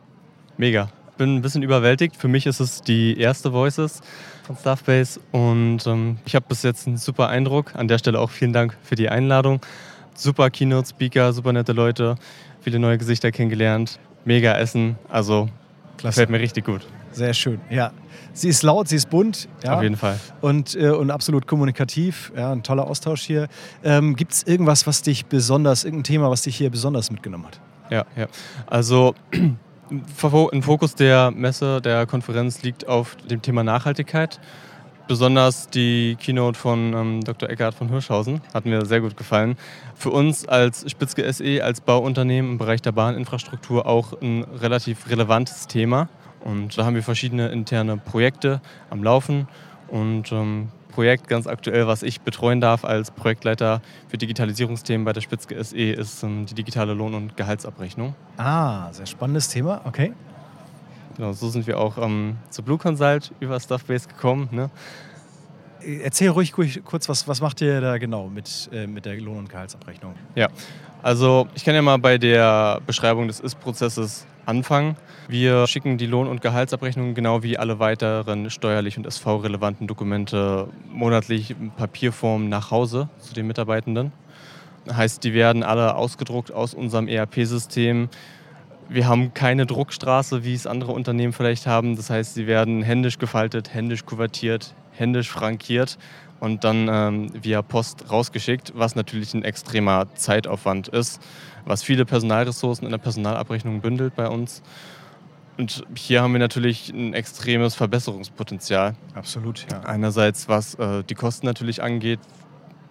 Mega. 0.57 0.89
Bin 1.17 1.37
ein 1.37 1.43
bisschen 1.43 1.63
überwältigt. 1.63 2.17
Für 2.17 2.29
mich 2.29 2.47
ist 2.47 2.61
es 2.61 2.81
die 2.83 3.19
erste 3.19 3.53
Voices 3.53 4.01
von 4.45 4.57
Staffbase 4.57 5.21
und 5.33 5.87
ähm, 5.87 6.19
ich 6.25 6.35
habe 6.35 6.47
bis 6.49 6.63
jetzt 6.63 6.87
einen 6.87 6.97
super 6.97 7.29
Eindruck. 7.29 7.75
An 7.75 7.89
der 7.89 7.99
Stelle 7.99 8.21
auch 8.21 8.31
vielen 8.31 8.53
Dank 8.53 8.77
für 8.83 8.95
die 8.95 9.09
Einladung. 9.09 9.61
Super 10.15 10.51
Keynote-Speaker, 10.51 11.33
super 11.33 11.53
nette 11.53 11.73
Leute, 11.73 12.17
viele 12.61 12.79
neue 12.79 12.99
Gesichter 12.99 13.31
kennengelernt, 13.31 14.01
mega 14.25 14.57
Essen. 14.57 14.97
Also 15.09 15.49
Klasse. 15.99 16.15
Gefällt 16.15 16.31
mir 16.31 16.41
richtig 16.41 16.65
gut. 16.65 16.87
Sehr 17.13 17.35
schön, 17.35 17.61
ja. 17.69 17.93
Sie 18.33 18.49
ist 18.49 18.63
laut, 18.63 18.89
sie 18.89 18.97
ist 18.97 19.11
bunt. 19.11 19.49
Ja. 19.65 19.77
Auf 19.77 19.83
jeden 19.83 19.97
Fall. 19.97 20.19
Und, 20.41 20.77
äh, 20.77 20.91
und 20.91 21.11
absolut 21.11 21.47
kommunikativ. 21.47 22.33
Ja, 22.37 22.53
ein 22.53 22.63
toller 22.63 22.87
Austausch 22.87 23.23
hier. 23.23 23.49
Ähm, 23.83 24.15
Gibt 24.15 24.33
es 24.33 24.43
irgendwas, 24.45 24.87
was 24.87 25.03
dich 25.03 25.27
besonders, 25.27 25.85
irgendein 25.85 26.05
Thema, 26.05 26.31
was 26.31 26.43
dich 26.43 26.57
hier 26.57 26.71
besonders 26.71 27.11
mitgenommen 27.11 27.47
hat? 27.47 27.61
Ja, 27.91 28.07
ja. 28.17 28.29
Also 28.67 29.15
ein 29.33 30.63
Fokus 30.63 30.95
der 30.95 31.33
Messe, 31.33 31.81
der 31.81 32.07
Konferenz 32.07 32.63
liegt 32.63 32.87
auf 32.87 33.17
dem 33.29 33.43
Thema 33.43 33.65
Nachhaltigkeit. 33.65 34.39
Besonders 35.09 35.71
die 35.71 36.17
Keynote 36.21 36.59
von 36.59 36.93
ähm, 36.93 37.25
Dr. 37.25 37.49
Eckhard 37.49 37.75
von 37.75 37.89
Hirschhausen 37.89 38.43
hat 38.53 38.67
mir 38.67 38.85
sehr 38.85 39.01
gut 39.01 39.17
gefallen. 39.17 39.57
Für 39.95 40.11
uns 40.11 40.47
als 40.47 40.89
Spitzke 40.91 41.33
SE, 41.33 41.65
als 41.65 41.81
Bauunternehmen 41.81 42.53
im 42.53 42.59
Bereich 42.59 42.83
der 42.83 42.93
Bahninfrastruktur 42.93 43.87
auch 43.87 44.13
ein 44.21 44.45
relativ 44.45 45.09
relevantes 45.09 45.67
Thema. 45.67 46.11
Und 46.45 46.77
da 46.77 46.85
haben 46.85 46.95
wir 46.95 47.03
verschiedene 47.03 47.49
interne 47.49 47.97
Projekte 47.97 48.61
am 48.91 49.03
Laufen. 49.03 49.49
Und 49.89 50.31
ähm, 50.31 50.69
Projekt 50.93 51.27
ganz 51.27 51.47
aktuell, 51.47 51.87
was 51.87 52.03
ich 52.03 52.21
betreuen 52.21 52.61
darf 52.61 52.85
als 52.85 53.11
Projektleiter 53.11 53.81
für 54.09 54.19
Digitalisierungsthemen 54.19 55.07
bei 55.07 55.15
der 55.15 55.23
Spitzke 55.23 55.65
SE, 55.65 55.77
ist 55.79 56.23
ähm, 56.23 56.45
die 56.45 56.55
digitale 56.55 56.93
Lohn- 56.93 57.15
und 57.15 57.35
Gehaltsabrechnung. 57.35 58.15
Ah, 58.37 58.93
sehr 58.93 59.07
spannendes 59.07 59.49
Thema, 59.49 59.81
okay. 59.85 60.13
Genau, 61.19 61.33
so 61.33 61.49
sind 61.49 61.67
wir 61.67 61.81
auch 61.81 61.99
ähm, 61.99 62.37
zu 62.49 62.63
Blue 62.63 62.79
Consult 62.79 63.33
über 63.41 63.59
Stuffbase 63.59 64.07
gekommen. 64.07 64.49
Ne? 64.53 64.71
Erzähl 66.05 66.29
ruhig 66.29 66.53
kurz, 66.53 67.09
was, 67.09 67.27
was 67.27 67.41
macht 67.41 67.61
ihr 67.61 67.81
da 67.81 67.99
genau 67.99 68.29
mit, 68.29 68.71
äh, 68.73 68.87
mit 68.87 69.05
der 69.05 69.21
Lohn- 69.21 69.39
und 69.39 69.51
Gehaltsabrechnung? 69.51 70.15
Ja, 70.37 70.47
also 71.03 71.49
ich 71.57 71.65
kann 71.65 71.75
ja 71.75 71.83
mal 71.83 71.99
bei 71.99 72.19
der 72.19 72.81
Beschreibung 72.87 73.27
des 73.27 73.41
Ist-Prozesses 73.41 74.27
anfangen. 74.47 74.97
Wir 75.27 75.67
schicken 75.67 75.99
die 75.99 76.07
Lohn- 76.07 76.29
und 76.29 76.41
Gehaltsabrechnung 76.41 77.15
genau 77.15 77.43
wie 77.43 77.59
alle 77.59 77.81
weiteren 77.81 78.49
steuerlich 78.49 78.97
und 78.97 79.05
SV-relevanten 79.05 79.89
Dokumente 79.89 80.69
monatlich 80.89 81.51
in 81.51 81.73
Papierform 81.73 82.49
nach 82.49 82.71
Hause 82.71 83.09
zu 83.19 83.35
den 83.35 83.49
Mitarbeitenden. 83.49 84.13
Heißt, 84.89 85.25
die 85.25 85.35
werden 85.35 85.65
alle 85.65 85.97
ausgedruckt 85.97 86.53
aus 86.53 86.75
unserem 86.75 87.09
ERP-System 87.09 88.09
wir 88.89 89.07
haben 89.07 89.35
keine 89.35 89.67
Druckstraße, 89.67 90.45
wie 90.45 90.55
es 90.55 90.67
andere 90.67 90.93
Unternehmen 90.93 91.33
vielleicht 91.33 91.67
haben. 91.67 91.97
Das 91.97 92.11
heißt, 92.11 92.35
sie 92.35 92.47
werden 92.47 92.83
händisch 92.83 93.19
gefaltet, 93.19 93.73
händisch 93.73 94.05
kuvertiert, 94.05 94.75
händisch 94.93 95.31
frankiert 95.31 95.99
und 96.41 96.65
dann 96.65 96.89
ähm, 96.91 97.33
via 97.43 97.63
Post 97.63 98.11
rausgeschickt, 98.11 98.73
was 98.75 98.95
natürlich 98.95 99.35
ein 99.35 99.45
extremer 99.45 100.07
Zeitaufwand 100.15 100.89
ist, 100.89 101.21
was 101.65 101.83
viele 101.83 102.05
Personalressourcen 102.05 102.87
in 102.87 102.91
der 102.91 102.99
Personalabrechnung 102.99 103.81
bündelt 103.81 104.15
bei 104.15 104.29
uns. 104.29 104.63
Und 105.59 105.85
hier 105.97 106.23
haben 106.23 106.33
wir 106.33 106.39
natürlich 106.39 106.91
ein 106.91 107.15
extremes 107.15 107.75
Verbesserungspotenzial. 107.75 108.95
Absolut, 109.15 109.67
ja. 109.73 109.81
Einerseits, 109.81 110.49
was 110.49 110.77
äh, 110.77 111.03
die 111.03 111.15
Kosten 111.15 111.47
natürlich 111.47 111.83
angeht, 111.83 112.21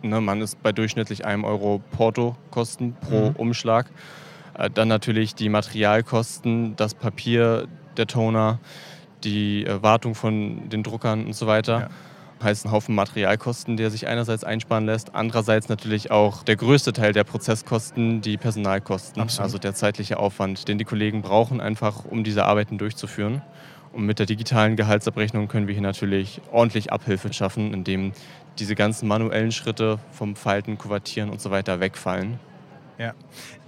Ne, 0.04 0.22
man 0.22 0.42
ist 0.42 0.62
bei 0.62 0.72
durchschnittlich 0.72 1.26
einem 1.26 1.44
Euro 1.44 1.82
Portokosten 1.92 2.94
pro 2.94 3.30
mhm. 3.30 3.36
Umschlag. 3.36 3.88
Äh, 4.58 4.70
dann 4.70 4.88
natürlich 4.88 5.36
die 5.36 5.50
Materialkosten, 5.50 6.76
das 6.76 6.94
Papier, 6.94 7.68
der 7.96 8.08
Toner, 8.08 8.60
die 9.24 9.66
äh, 9.66 9.82
Wartung 9.82 10.16
von 10.16 10.70
den 10.70 10.84
Druckern 10.84 11.26
und 11.26 11.34
so 11.34 11.48
weiter. 11.48 11.80
Ja. 11.80 11.90
Heißt 12.44 12.66
ein 12.66 12.72
Haufen 12.72 12.94
Materialkosten, 12.94 13.78
der 13.78 13.90
sich 13.90 14.06
einerseits 14.06 14.44
einsparen 14.44 14.86
lässt, 14.86 15.16
andererseits 15.16 15.70
natürlich 15.70 16.12
auch 16.12 16.44
der 16.44 16.56
größte 16.56 16.94
Teil 16.94 17.12
der 17.12 17.24
Prozesskosten, 17.24 18.22
die 18.22 18.38
Personalkosten, 18.38 19.24
Absolut. 19.24 19.44
also 19.44 19.58
der 19.58 19.74
zeitliche 19.74 20.20
Aufwand, 20.20 20.68
den 20.68 20.78
die 20.78 20.86
Kollegen 20.86 21.24
brauchen, 21.24 21.60
einfach 21.60 22.06
um 22.06 22.24
diese 22.24 22.46
Arbeiten 22.46 22.78
durchzuführen. 22.78 23.42
Und 23.92 24.06
mit 24.06 24.20
der 24.20 24.28
digitalen 24.28 24.76
Gehaltsabrechnung 24.76 25.48
können 25.48 25.68
wir 25.68 25.74
hier 25.74 25.82
natürlich 25.82 26.40
ordentlich 26.52 26.92
Abhilfe 26.92 27.34
schaffen, 27.34 27.74
indem 27.74 28.12
diese 28.60 28.76
ganzen 28.76 29.08
manuellen 29.08 29.52
Schritte 29.52 29.98
vom 30.12 30.36
Falten, 30.36 30.78
Kuvertieren 30.78 31.32
und 31.32 31.42
so 31.42 31.50
weiter 31.50 31.80
wegfallen. 31.80 32.40
Ja, 32.98 33.14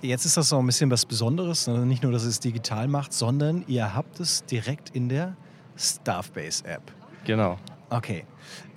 jetzt 0.02 0.26
ist 0.26 0.38
das 0.38 0.52
auch 0.54 0.60
ein 0.60 0.66
bisschen 0.66 0.90
was 0.90 1.06
Besonderes. 1.06 1.68
Ne? 1.68 1.86
Nicht 1.86 2.04
nur, 2.04 2.12
dass 2.12 2.24
es 2.24 2.40
digital 2.40 2.88
macht, 2.88 3.14
sondern 3.14 3.64
ihr 3.68 3.94
habt 3.94 4.20
es 4.20 4.44
direkt 4.46 4.90
in 4.96 5.08
der 5.10 5.36
Staffbase-App. 5.78 6.82
Genau. 7.26 7.58
Okay. 7.90 8.26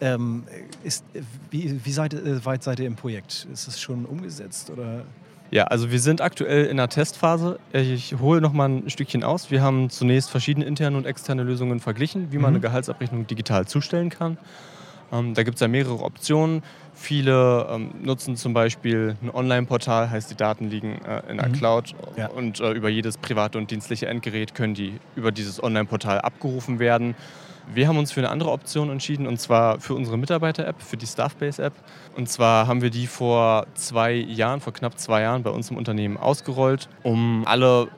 Ähm, 0.00 0.44
ist, 0.82 1.04
wie, 1.50 1.84
wie 1.84 1.92
seid, 1.92 2.14
äh, 2.14 2.44
weit 2.44 2.62
seid 2.62 2.80
ihr 2.80 2.86
im 2.86 2.96
Projekt? 2.96 3.46
Ist 3.52 3.68
es 3.68 3.80
schon 3.80 4.04
umgesetzt 4.04 4.70
oder? 4.70 5.04
Ja, 5.50 5.64
also 5.64 5.90
wir 5.90 6.00
sind 6.00 6.22
aktuell 6.22 6.66
in 6.66 6.78
der 6.78 6.88
Testphase. 6.88 7.58
Ich 7.74 8.18
hole 8.18 8.40
noch 8.40 8.54
mal 8.54 8.70
ein 8.70 8.90
Stückchen 8.90 9.22
aus. 9.22 9.50
Wir 9.50 9.60
haben 9.60 9.90
zunächst 9.90 10.30
verschiedene 10.30 10.64
interne 10.64 10.96
und 10.96 11.04
externe 11.04 11.42
Lösungen 11.42 11.78
verglichen, 11.78 12.32
wie 12.32 12.38
man 12.38 12.52
mhm. 12.52 12.56
eine 12.56 12.60
Gehaltsabrechnung 12.60 13.26
digital 13.26 13.66
zustellen 13.66 14.08
kann. 14.08 14.38
Ähm, 15.12 15.34
da 15.34 15.42
gibt 15.42 15.56
es 15.56 15.60
ja 15.60 15.68
mehrere 15.68 16.02
Optionen. 16.02 16.62
Viele 16.94 17.68
ähm, 17.70 17.90
nutzen 18.02 18.36
zum 18.36 18.54
Beispiel 18.54 19.16
ein 19.22 19.30
Online-Portal, 19.30 20.10
heißt 20.10 20.30
die 20.30 20.36
Daten 20.36 20.68
liegen 20.68 21.00
äh, 21.04 21.22
in 21.30 21.38
der 21.38 21.48
mhm. 21.48 21.52
Cloud 21.52 21.94
ja. 22.16 22.28
und 22.28 22.60
äh, 22.60 22.72
über 22.72 22.88
jedes 22.88 23.18
private 23.18 23.58
und 23.58 23.70
dienstliche 23.70 24.06
Endgerät 24.06 24.54
können 24.54 24.74
die 24.74 24.98
über 25.16 25.32
dieses 25.32 25.62
Online-Portal 25.62 26.20
abgerufen 26.20 26.78
werden. 26.78 27.14
Wir 27.72 27.88
haben 27.88 27.96
uns 27.96 28.12
für 28.12 28.20
eine 28.20 28.30
andere 28.30 28.50
Option 28.50 28.90
entschieden 28.90 29.26
und 29.26 29.40
zwar 29.40 29.80
für 29.80 29.94
unsere 29.94 30.18
Mitarbeiter-App, 30.18 30.82
für 30.82 30.96
die 30.96 31.06
Staffbase-App. 31.06 31.72
Und 32.16 32.28
zwar 32.28 32.66
haben 32.66 32.82
wir 32.82 32.90
die 32.90 33.06
vor 33.06 33.66
zwei 33.74 34.12
Jahren, 34.12 34.60
vor 34.60 34.72
knapp 34.72 34.98
zwei 34.98 35.22
Jahren 35.22 35.42
bei 35.42 35.50
uns 35.50 35.70
im 35.70 35.76
Unternehmen 35.76 36.16
ausgerollt, 36.16 36.88
um 37.02 37.44
alle 37.46 37.88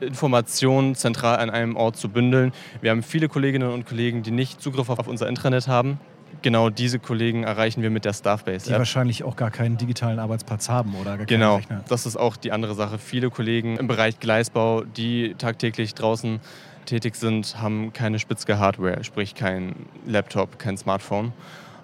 Informationen 0.00 0.94
zentral 0.94 1.36
an 1.36 1.50
einem 1.50 1.76
Ort 1.76 1.96
zu 1.96 2.08
bündeln. 2.08 2.52
Wir 2.80 2.90
haben 2.90 3.02
viele 3.02 3.28
Kolleginnen 3.28 3.70
und 3.70 3.86
Kollegen, 3.86 4.22
die 4.22 4.30
nicht 4.30 4.60
Zugriff 4.60 4.88
auf 4.88 5.06
unser 5.06 5.28
Intranet 5.28 5.68
haben 5.68 6.00
genau 6.40 6.70
diese 6.70 6.98
Kollegen 6.98 7.44
erreichen 7.44 7.82
wir 7.82 7.90
mit 7.90 8.04
der 8.04 8.12
Staffbase. 8.12 8.70
Die 8.70 8.72
wahrscheinlich 8.72 9.24
auch 9.24 9.36
gar 9.36 9.50
keinen 9.50 9.76
digitalen 9.76 10.18
Arbeitsplatz 10.18 10.68
haben 10.68 10.94
oder 10.94 11.16
gar 11.18 11.26
Genau, 11.26 11.60
das 11.88 12.06
ist 12.06 12.16
auch 12.16 12.36
die 12.36 12.52
andere 12.52 12.74
Sache. 12.74 12.98
Viele 12.98 13.30
Kollegen 13.30 13.76
im 13.76 13.86
Bereich 13.86 14.20
Gleisbau, 14.20 14.82
die 14.82 15.34
tagtäglich 15.38 15.94
draußen 15.94 16.40
tätig 16.86 17.16
sind, 17.16 17.60
haben 17.60 17.92
keine 17.92 18.18
spitzige 18.18 18.58
Hardware, 18.58 19.04
sprich 19.04 19.34
kein 19.34 19.74
Laptop, 20.06 20.58
kein 20.58 20.76
Smartphone 20.76 21.32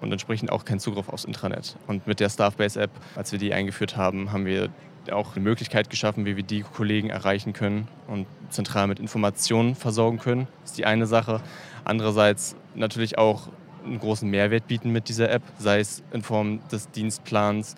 und 0.01 0.11
entsprechend 0.11 0.51
auch 0.51 0.65
keinen 0.65 0.79
Zugriff 0.79 1.09
aufs 1.09 1.25
Intranet. 1.25 1.75
Und 1.87 2.07
mit 2.07 2.19
der 2.19 2.29
Staffbase-App, 2.29 2.91
als 3.15 3.31
wir 3.31 3.39
die 3.39 3.53
eingeführt 3.53 3.97
haben, 3.97 4.31
haben 4.31 4.45
wir 4.45 4.69
auch 5.11 5.35
eine 5.35 5.43
Möglichkeit 5.43 5.89
geschaffen, 5.89 6.25
wie 6.25 6.35
wir 6.35 6.43
die 6.43 6.61
Kollegen 6.61 7.09
erreichen 7.09 7.53
können 7.53 7.87
und 8.07 8.27
zentral 8.49 8.87
mit 8.87 8.99
Informationen 8.99 9.75
versorgen 9.75 10.19
können. 10.19 10.47
Das 10.61 10.71
ist 10.71 10.77
die 10.77 10.85
eine 10.85 11.07
Sache. 11.07 11.41
Andererseits 11.83 12.55
natürlich 12.75 13.17
auch 13.17 13.47
einen 13.85 13.99
großen 13.99 14.29
Mehrwert 14.29 14.67
bieten 14.67 14.91
mit 14.91 15.09
dieser 15.09 15.29
App, 15.29 15.43
sei 15.57 15.79
es 15.79 16.03
in 16.11 16.21
Form 16.21 16.59
des 16.69 16.89
Dienstplans, 16.91 17.75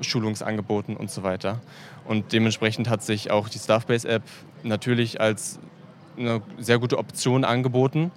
Schulungsangeboten 0.00 0.96
und 0.96 1.10
so 1.10 1.22
weiter. 1.22 1.60
Und 2.04 2.32
dementsprechend 2.32 2.88
hat 2.88 3.02
sich 3.02 3.30
auch 3.30 3.48
die 3.48 3.58
Staffbase-App 3.58 4.22
natürlich 4.62 5.20
als 5.20 5.58
eine 6.18 6.42
sehr 6.58 6.78
gute 6.78 6.98
Option 6.98 7.44
angeboten. 7.44 8.10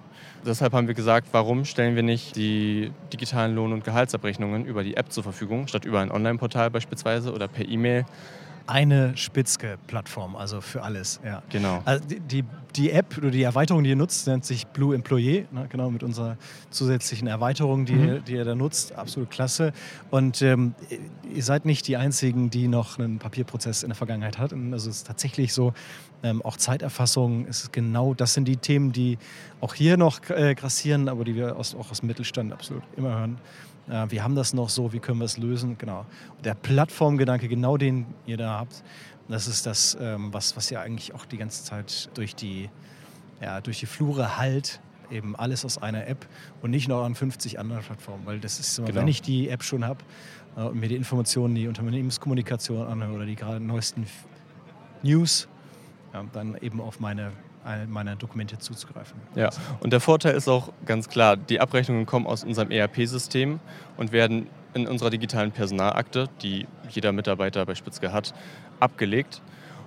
Deshalb 0.46 0.72
haben 0.72 0.86
wir 0.86 0.94
gesagt, 0.94 1.28
warum 1.32 1.64
stellen 1.64 1.96
wir 1.96 2.02
nicht 2.02 2.36
die 2.36 2.92
digitalen 3.12 3.54
Lohn- 3.54 3.72
und 3.72 3.84
Gehaltsabrechnungen 3.84 4.66
über 4.66 4.84
die 4.84 4.96
App 4.96 5.10
zur 5.10 5.22
Verfügung, 5.22 5.66
statt 5.66 5.84
über 5.84 6.00
ein 6.00 6.10
Online-Portal 6.10 6.70
beispielsweise 6.70 7.32
oder 7.32 7.48
per 7.48 7.68
E-Mail 7.68 8.04
eine 8.68 9.16
Spitzke-Plattform, 9.16 10.36
also 10.36 10.60
für 10.60 10.82
alles. 10.82 11.20
Ja. 11.24 11.42
Genau. 11.48 11.80
Also 11.86 12.04
die, 12.06 12.20
die, 12.20 12.44
die, 12.78 12.90
App 12.90 13.18
oder 13.18 13.30
die 13.30 13.42
Erweiterung, 13.42 13.82
die 13.82 13.90
ihr 13.90 13.96
nutzt, 13.96 14.26
nennt 14.26 14.44
sich 14.44 14.66
Blue 14.68 14.94
Employee, 14.94 15.46
ne, 15.50 15.66
genau 15.68 15.90
mit 15.90 16.02
unserer 16.02 16.36
zusätzlichen 16.70 17.26
Erweiterung, 17.26 17.84
die, 17.84 17.94
mhm. 17.94 18.24
die 18.24 18.34
ihr 18.34 18.44
da 18.44 18.54
nutzt. 18.54 18.92
Absolut 18.92 19.30
klasse. 19.30 19.72
Und 20.10 20.40
ähm, 20.42 20.74
ihr 21.34 21.42
seid 21.42 21.64
nicht 21.64 21.88
die 21.88 21.96
Einzigen, 21.96 22.50
die 22.50 22.68
noch 22.68 22.98
einen 22.98 23.18
Papierprozess 23.18 23.82
in 23.82 23.88
der 23.88 23.96
Vergangenheit 23.96 24.38
hatten. 24.38 24.72
Also 24.72 24.88
es 24.88 24.98
ist 24.98 25.06
tatsächlich 25.06 25.52
so, 25.52 25.74
ähm, 26.22 26.40
auch 26.42 26.56
Zeiterfassung 26.56 27.46
ist 27.46 27.72
genau, 27.72 28.14
das 28.14 28.34
sind 28.34 28.46
die 28.46 28.56
Themen, 28.56 28.92
die 28.92 29.18
auch 29.60 29.74
hier 29.74 29.96
noch 29.96 30.20
äh, 30.30 30.54
grassieren, 30.54 31.08
aber 31.08 31.24
die 31.24 31.34
wir 31.34 31.56
aus, 31.56 31.74
auch 31.74 31.90
aus 31.90 32.00
dem 32.00 32.06
Mittelstand 32.06 32.52
absolut 32.52 32.82
immer 32.96 33.10
hören. 33.10 33.38
Äh, 33.88 34.10
wir 34.10 34.22
haben 34.22 34.34
das 34.34 34.54
noch 34.54 34.68
so, 34.68 34.92
wie 34.92 35.00
können 35.00 35.18
wir 35.18 35.24
es 35.24 35.38
lösen? 35.38 35.76
Genau. 35.78 36.06
der 36.44 36.54
Plattformgedanke, 36.54 37.48
genau 37.48 37.76
den 37.76 38.06
ihr 38.26 38.36
da 38.36 38.58
habt, 38.58 38.82
das 39.28 39.46
ist 39.46 39.66
das, 39.66 39.96
ähm, 40.00 40.32
was, 40.32 40.56
was 40.56 40.70
ihr 40.70 40.80
eigentlich 40.80 41.14
auch 41.14 41.26
die 41.26 41.36
ganze 41.36 41.64
Zeit 41.64 42.10
durch 42.14 42.34
die, 42.34 42.70
ja, 43.40 43.60
durch 43.60 43.80
die 43.80 43.86
Flure 43.86 44.38
halt, 44.38 44.80
eben 45.10 45.36
alles 45.36 45.64
aus 45.64 45.78
einer 45.78 46.06
App 46.06 46.26
und 46.60 46.70
nicht 46.70 46.88
noch 46.88 47.04
an 47.04 47.14
50 47.14 47.58
anderen 47.58 47.82
Plattformen. 47.82 48.26
Weil 48.26 48.40
das 48.40 48.60
ist, 48.60 48.76
genau. 48.76 48.94
wenn 48.94 49.08
ich 49.08 49.22
die 49.22 49.48
App 49.48 49.62
schon 49.62 49.84
habe 49.84 50.00
äh, 50.56 50.62
und 50.62 50.80
mir 50.80 50.88
die 50.88 50.96
Informationen, 50.96 51.54
die 51.54 51.68
Unternehmenskommunikation 51.68 52.86
anhöre 52.86 53.12
oder 53.12 53.26
die 53.26 53.36
gerade 53.36 53.60
neuesten 53.60 54.06
News, 55.02 55.48
ja, 56.12 56.24
dann 56.32 56.56
eben 56.60 56.80
auf 56.80 57.00
meine 57.00 57.32
meiner 57.86 58.16
Dokumente 58.16 58.58
zuzugreifen. 58.58 59.20
Ja, 59.34 59.50
und 59.80 59.92
der 59.92 60.00
Vorteil 60.00 60.34
ist 60.34 60.48
auch 60.48 60.72
ganz 60.86 61.08
klar, 61.08 61.36
die 61.36 61.60
Abrechnungen 61.60 62.06
kommen 62.06 62.26
aus 62.26 62.42
unserem 62.42 62.70
ERP-System 62.70 63.60
und 63.98 64.12
werden 64.12 64.46
in 64.74 64.86
unserer 64.86 65.10
digitalen 65.10 65.52
Personalakte, 65.52 66.28
die 66.40 66.66
jeder 66.88 67.12
Mitarbeiter 67.12 67.66
bei 67.66 67.74
Spitzke 67.74 68.12
hat, 68.12 68.32
abgelegt. 68.80 69.42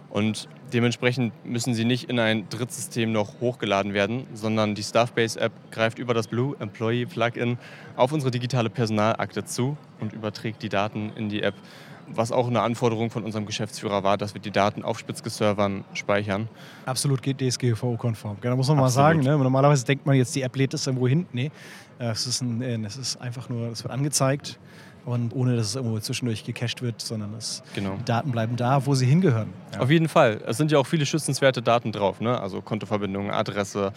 Und 0.10 0.50
dementsprechend 0.74 1.34
müssen 1.46 1.74
sie 1.74 1.86
nicht 1.86 2.10
in 2.10 2.20
ein 2.20 2.50
Drittsystem 2.50 3.12
noch 3.12 3.40
hochgeladen 3.40 3.94
werden, 3.94 4.26
sondern 4.34 4.76
die 4.76 4.84
Staffbase-App 4.84 5.54
greift 5.72 6.00
über 6.00 6.14
das 6.14 6.28
Blue 6.28 6.56
Employee 6.60 7.06
Plugin 7.06 7.58
auf 7.96 8.12
unsere 8.12 8.32
digitale 8.32 8.70
Personalakte 8.70 9.46
zu 9.46 9.78
und 10.00 10.14
überträgt 10.14 10.64
die 10.64 10.70
Daten 10.70 11.12
in 11.16 11.30
die 11.30 11.44
App 11.44 11.56
was 12.16 12.32
auch 12.32 12.48
eine 12.48 12.62
Anforderung 12.62 13.10
von 13.10 13.24
unserem 13.24 13.46
Geschäftsführer 13.46 14.04
war, 14.04 14.18
dass 14.18 14.34
wir 14.34 14.42
die 14.42 14.52
Daten 14.52 14.84
auf 14.84 15.00
Spitzke-Servern 15.00 15.84
speichern. 15.94 16.50
Absolut 16.86 17.22
geht 17.22 17.40
DSGVO-konform. 17.40 18.38
Da 18.42 18.56
muss 18.56 18.68
man 18.68 18.80
Absolut. 18.80 18.80
mal 18.80 18.90
sagen, 18.90 19.20
ne? 19.22 19.38
normalerweise 19.38 19.86
denkt 19.86 20.06
man 20.06 20.16
jetzt, 20.16 20.36
die 20.36 20.42
App 20.42 20.56
lädt 20.56 20.74
das 20.74 20.88
irgendwo 20.88 21.08
hin. 21.08 21.26
Nee, 21.32 21.52
äh, 22.00 22.06
es 22.06 22.28
ist, 22.28 22.42
ein, 22.42 22.62
äh, 22.62 22.78
es 22.86 22.98
ist 22.98 23.22
einfach 23.22 23.50
nur, 23.50 23.68
es 23.68 23.84
wird 23.84 23.94
angezeigt 23.94 24.60
und 25.06 25.34
ohne 25.34 25.56
dass 25.56 25.68
es 25.68 25.76
irgendwo 25.76 26.00
zwischendurch 26.00 26.44
gecached 26.44 26.82
wird, 26.82 27.02
sondern 27.02 27.34
es, 27.34 27.64
genau. 27.74 27.96
die 28.00 28.06
Daten 28.06 28.32
bleiben 28.32 28.56
da, 28.56 28.86
wo 28.86 28.94
sie 28.94 29.06
hingehören. 29.06 29.50
Ja. 29.74 29.80
Auf 29.80 29.90
jeden 29.90 30.08
Fall. 30.08 30.42
Es 30.46 30.58
sind 30.58 30.72
ja 30.72 30.78
auch 30.78 30.88
viele 30.88 31.06
schützenswerte 31.06 31.62
Daten 31.62 31.92
drauf, 31.92 32.22
ne? 32.22 32.40
also 32.40 32.62
Kontoverbindungen, 32.62 33.32
Adresse, 33.32 33.94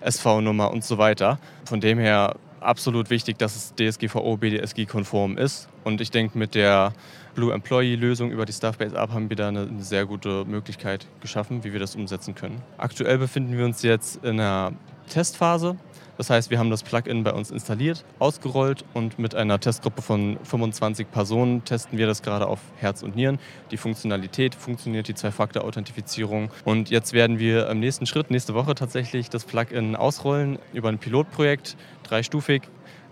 SV-Nummer 0.00 0.70
und 0.70 0.84
so 0.84 0.98
weiter. 0.98 1.38
Von 1.64 1.80
dem 1.80 1.98
her 1.98 2.34
absolut 2.60 3.10
wichtig, 3.10 3.38
dass 3.38 3.56
es 3.56 3.74
DSGVO, 3.74 4.36
BDSG-konform 4.36 5.38
ist. 5.38 5.68
Und 5.84 6.00
ich 6.00 6.10
denke, 6.10 6.36
mit 6.36 6.54
der 6.54 6.92
Blue 7.34 7.52
Employee-Lösung 7.52 8.30
über 8.30 8.44
die 8.44 8.52
Staffbase 8.52 8.96
App 8.96 9.12
haben 9.12 9.28
wir 9.28 9.36
da 9.36 9.48
eine, 9.48 9.62
eine, 9.62 9.82
sehr 9.82 10.06
gute 10.06 10.44
Möglichkeit 10.44 11.06
geschaffen, 11.20 11.62
wie 11.64 11.72
wir 11.72 11.80
das 11.80 11.94
umsetzen 11.94 12.34
können. 12.34 12.60
Aktuell 12.78 13.18
befinden 13.18 13.56
wir 13.56 13.64
uns 13.64 13.82
jetzt 13.82 14.24
in 14.24 14.40
einer 14.40 14.72
Testphase. 15.08 15.76
Das 16.18 16.30
heißt, 16.30 16.50
wir 16.50 16.58
haben 16.58 16.68
das 16.68 16.82
Plugin 16.82 17.22
bei 17.22 17.32
uns 17.32 17.52
installiert, 17.52 18.04
ausgerollt 18.18 18.84
und 18.92 19.20
mit 19.20 19.36
einer 19.36 19.60
Testgruppe 19.60 20.02
von 20.02 20.36
25 20.42 21.10
Personen 21.12 21.64
testen 21.64 21.96
wir 21.96 22.08
das 22.08 22.22
gerade 22.22 22.48
auf 22.48 22.58
Herz 22.76 23.04
und 23.04 23.14
Nieren. 23.14 23.38
Die 23.70 23.76
Funktionalität 23.76 24.56
funktioniert, 24.56 25.06
die 25.06 25.14
Zwei-Faktor-Authentifizierung. 25.14 26.50
Und 26.64 26.90
jetzt 26.90 27.12
werden 27.12 27.38
wir 27.38 27.68
im 27.68 27.78
nächsten 27.78 28.04
Schritt, 28.04 28.32
nächste 28.32 28.54
Woche 28.54 28.74
tatsächlich, 28.74 29.30
das 29.30 29.44
Plugin 29.44 29.94
ausrollen 29.94 30.58
über 30.72 30.88
ein 30.88 30.98
Pilotprojekt, 30.98 31.76
dreistufig. 32.02 32.62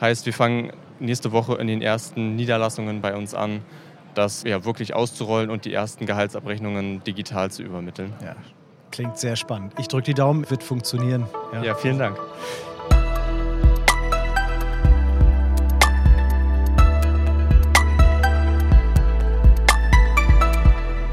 Heißt, 0.01 0.27
wir 0.27 0.33
fangen 0.33 0.73
nächste 0.99 1.31
Woche 1.31 1.55
in 1.55 1.69
den 1.69 1.83
ersten 1.83 2.35
Niederlassungen 2.35 3.03
bei 3.03 3.15
uns 3.15 3.35
an, 3.35 3.63
das 4.15 4.43
ja, 4.43 4.65
wirklich 4.65 4.95
auszurollen 4.95 5.51
und 5.51 5.65
die 5.65 5.73
ersten 5.73 6.07
Gehaltsabrechnungen 6.07 7.05
digital 7.05 7.53
zu 7.53 7.63
übermitteln. 7.63 8.15
Ja, 8.21 8.35
klingt 8.91 9.19
sehr 9.19 9.37
spannend. 9.37 9.75
Ich 9.79 9.89
drücke 9.89 10.05
die 10.05 10.15
Daumen, 10.15 10.49
wird 10.51 10.63
funktionieren. 10.63 11.27
Ja, 11.53 11.63
ja 11.63 11.75
vielen 11.75 11.99
Dank. 11.99 12.19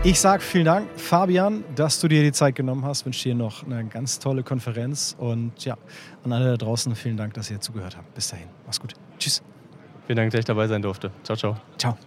Ich 0.05 0.19
sage 0.19 0.43
vielen 0.43 0.65
Dank, 0.65 0.89
Fabian, 0.99 1.63
dass 1.75 2.01
du 2.01 2.09
dir 2.09 2.23
die 2.23 2.33
Zeit 2.33 2.55
genommen 2.55 2.83
hast. 2.83 3.01
Ich 3.01 3.05
wünsche 3.05 3.29
dir 3.29 3.35
noch 3.35 3.63
eine 3.63 3.85
ganz 3.85 4.19
tolle 4.19 4.43
Konferenz 4.43 5.15
und 5.17 5.63
ja, 5.63 5.77
an 6.25 6.33
alle 6.33 6.57
da 6.57 6.57
draußen 6.57 6.93
vielen 6.95 7.15
Dank, 7.15 7.35
dass 7.35 7.49
ihr 7.49 7.61
zugehört 7.61 7.95
habt. 7.95 8.13
Bis 8.13 8.27
dahin, 8.27 8.47
mach's 8.65 8.81
gut. 8.81 8.95
Tschüss. 9.17 9.41
Vielen 10.05 10.17
Dank, 10.17 10.31
dass 10.31 10.39
ich 10.39 10.45
dabei 10.45 10.67
sein 10.67 10.81
durfte. 10.81 11.09
Ciao, 11.23 11.37
ciao. 11.37 11.55
Ciao. 11.77 11.97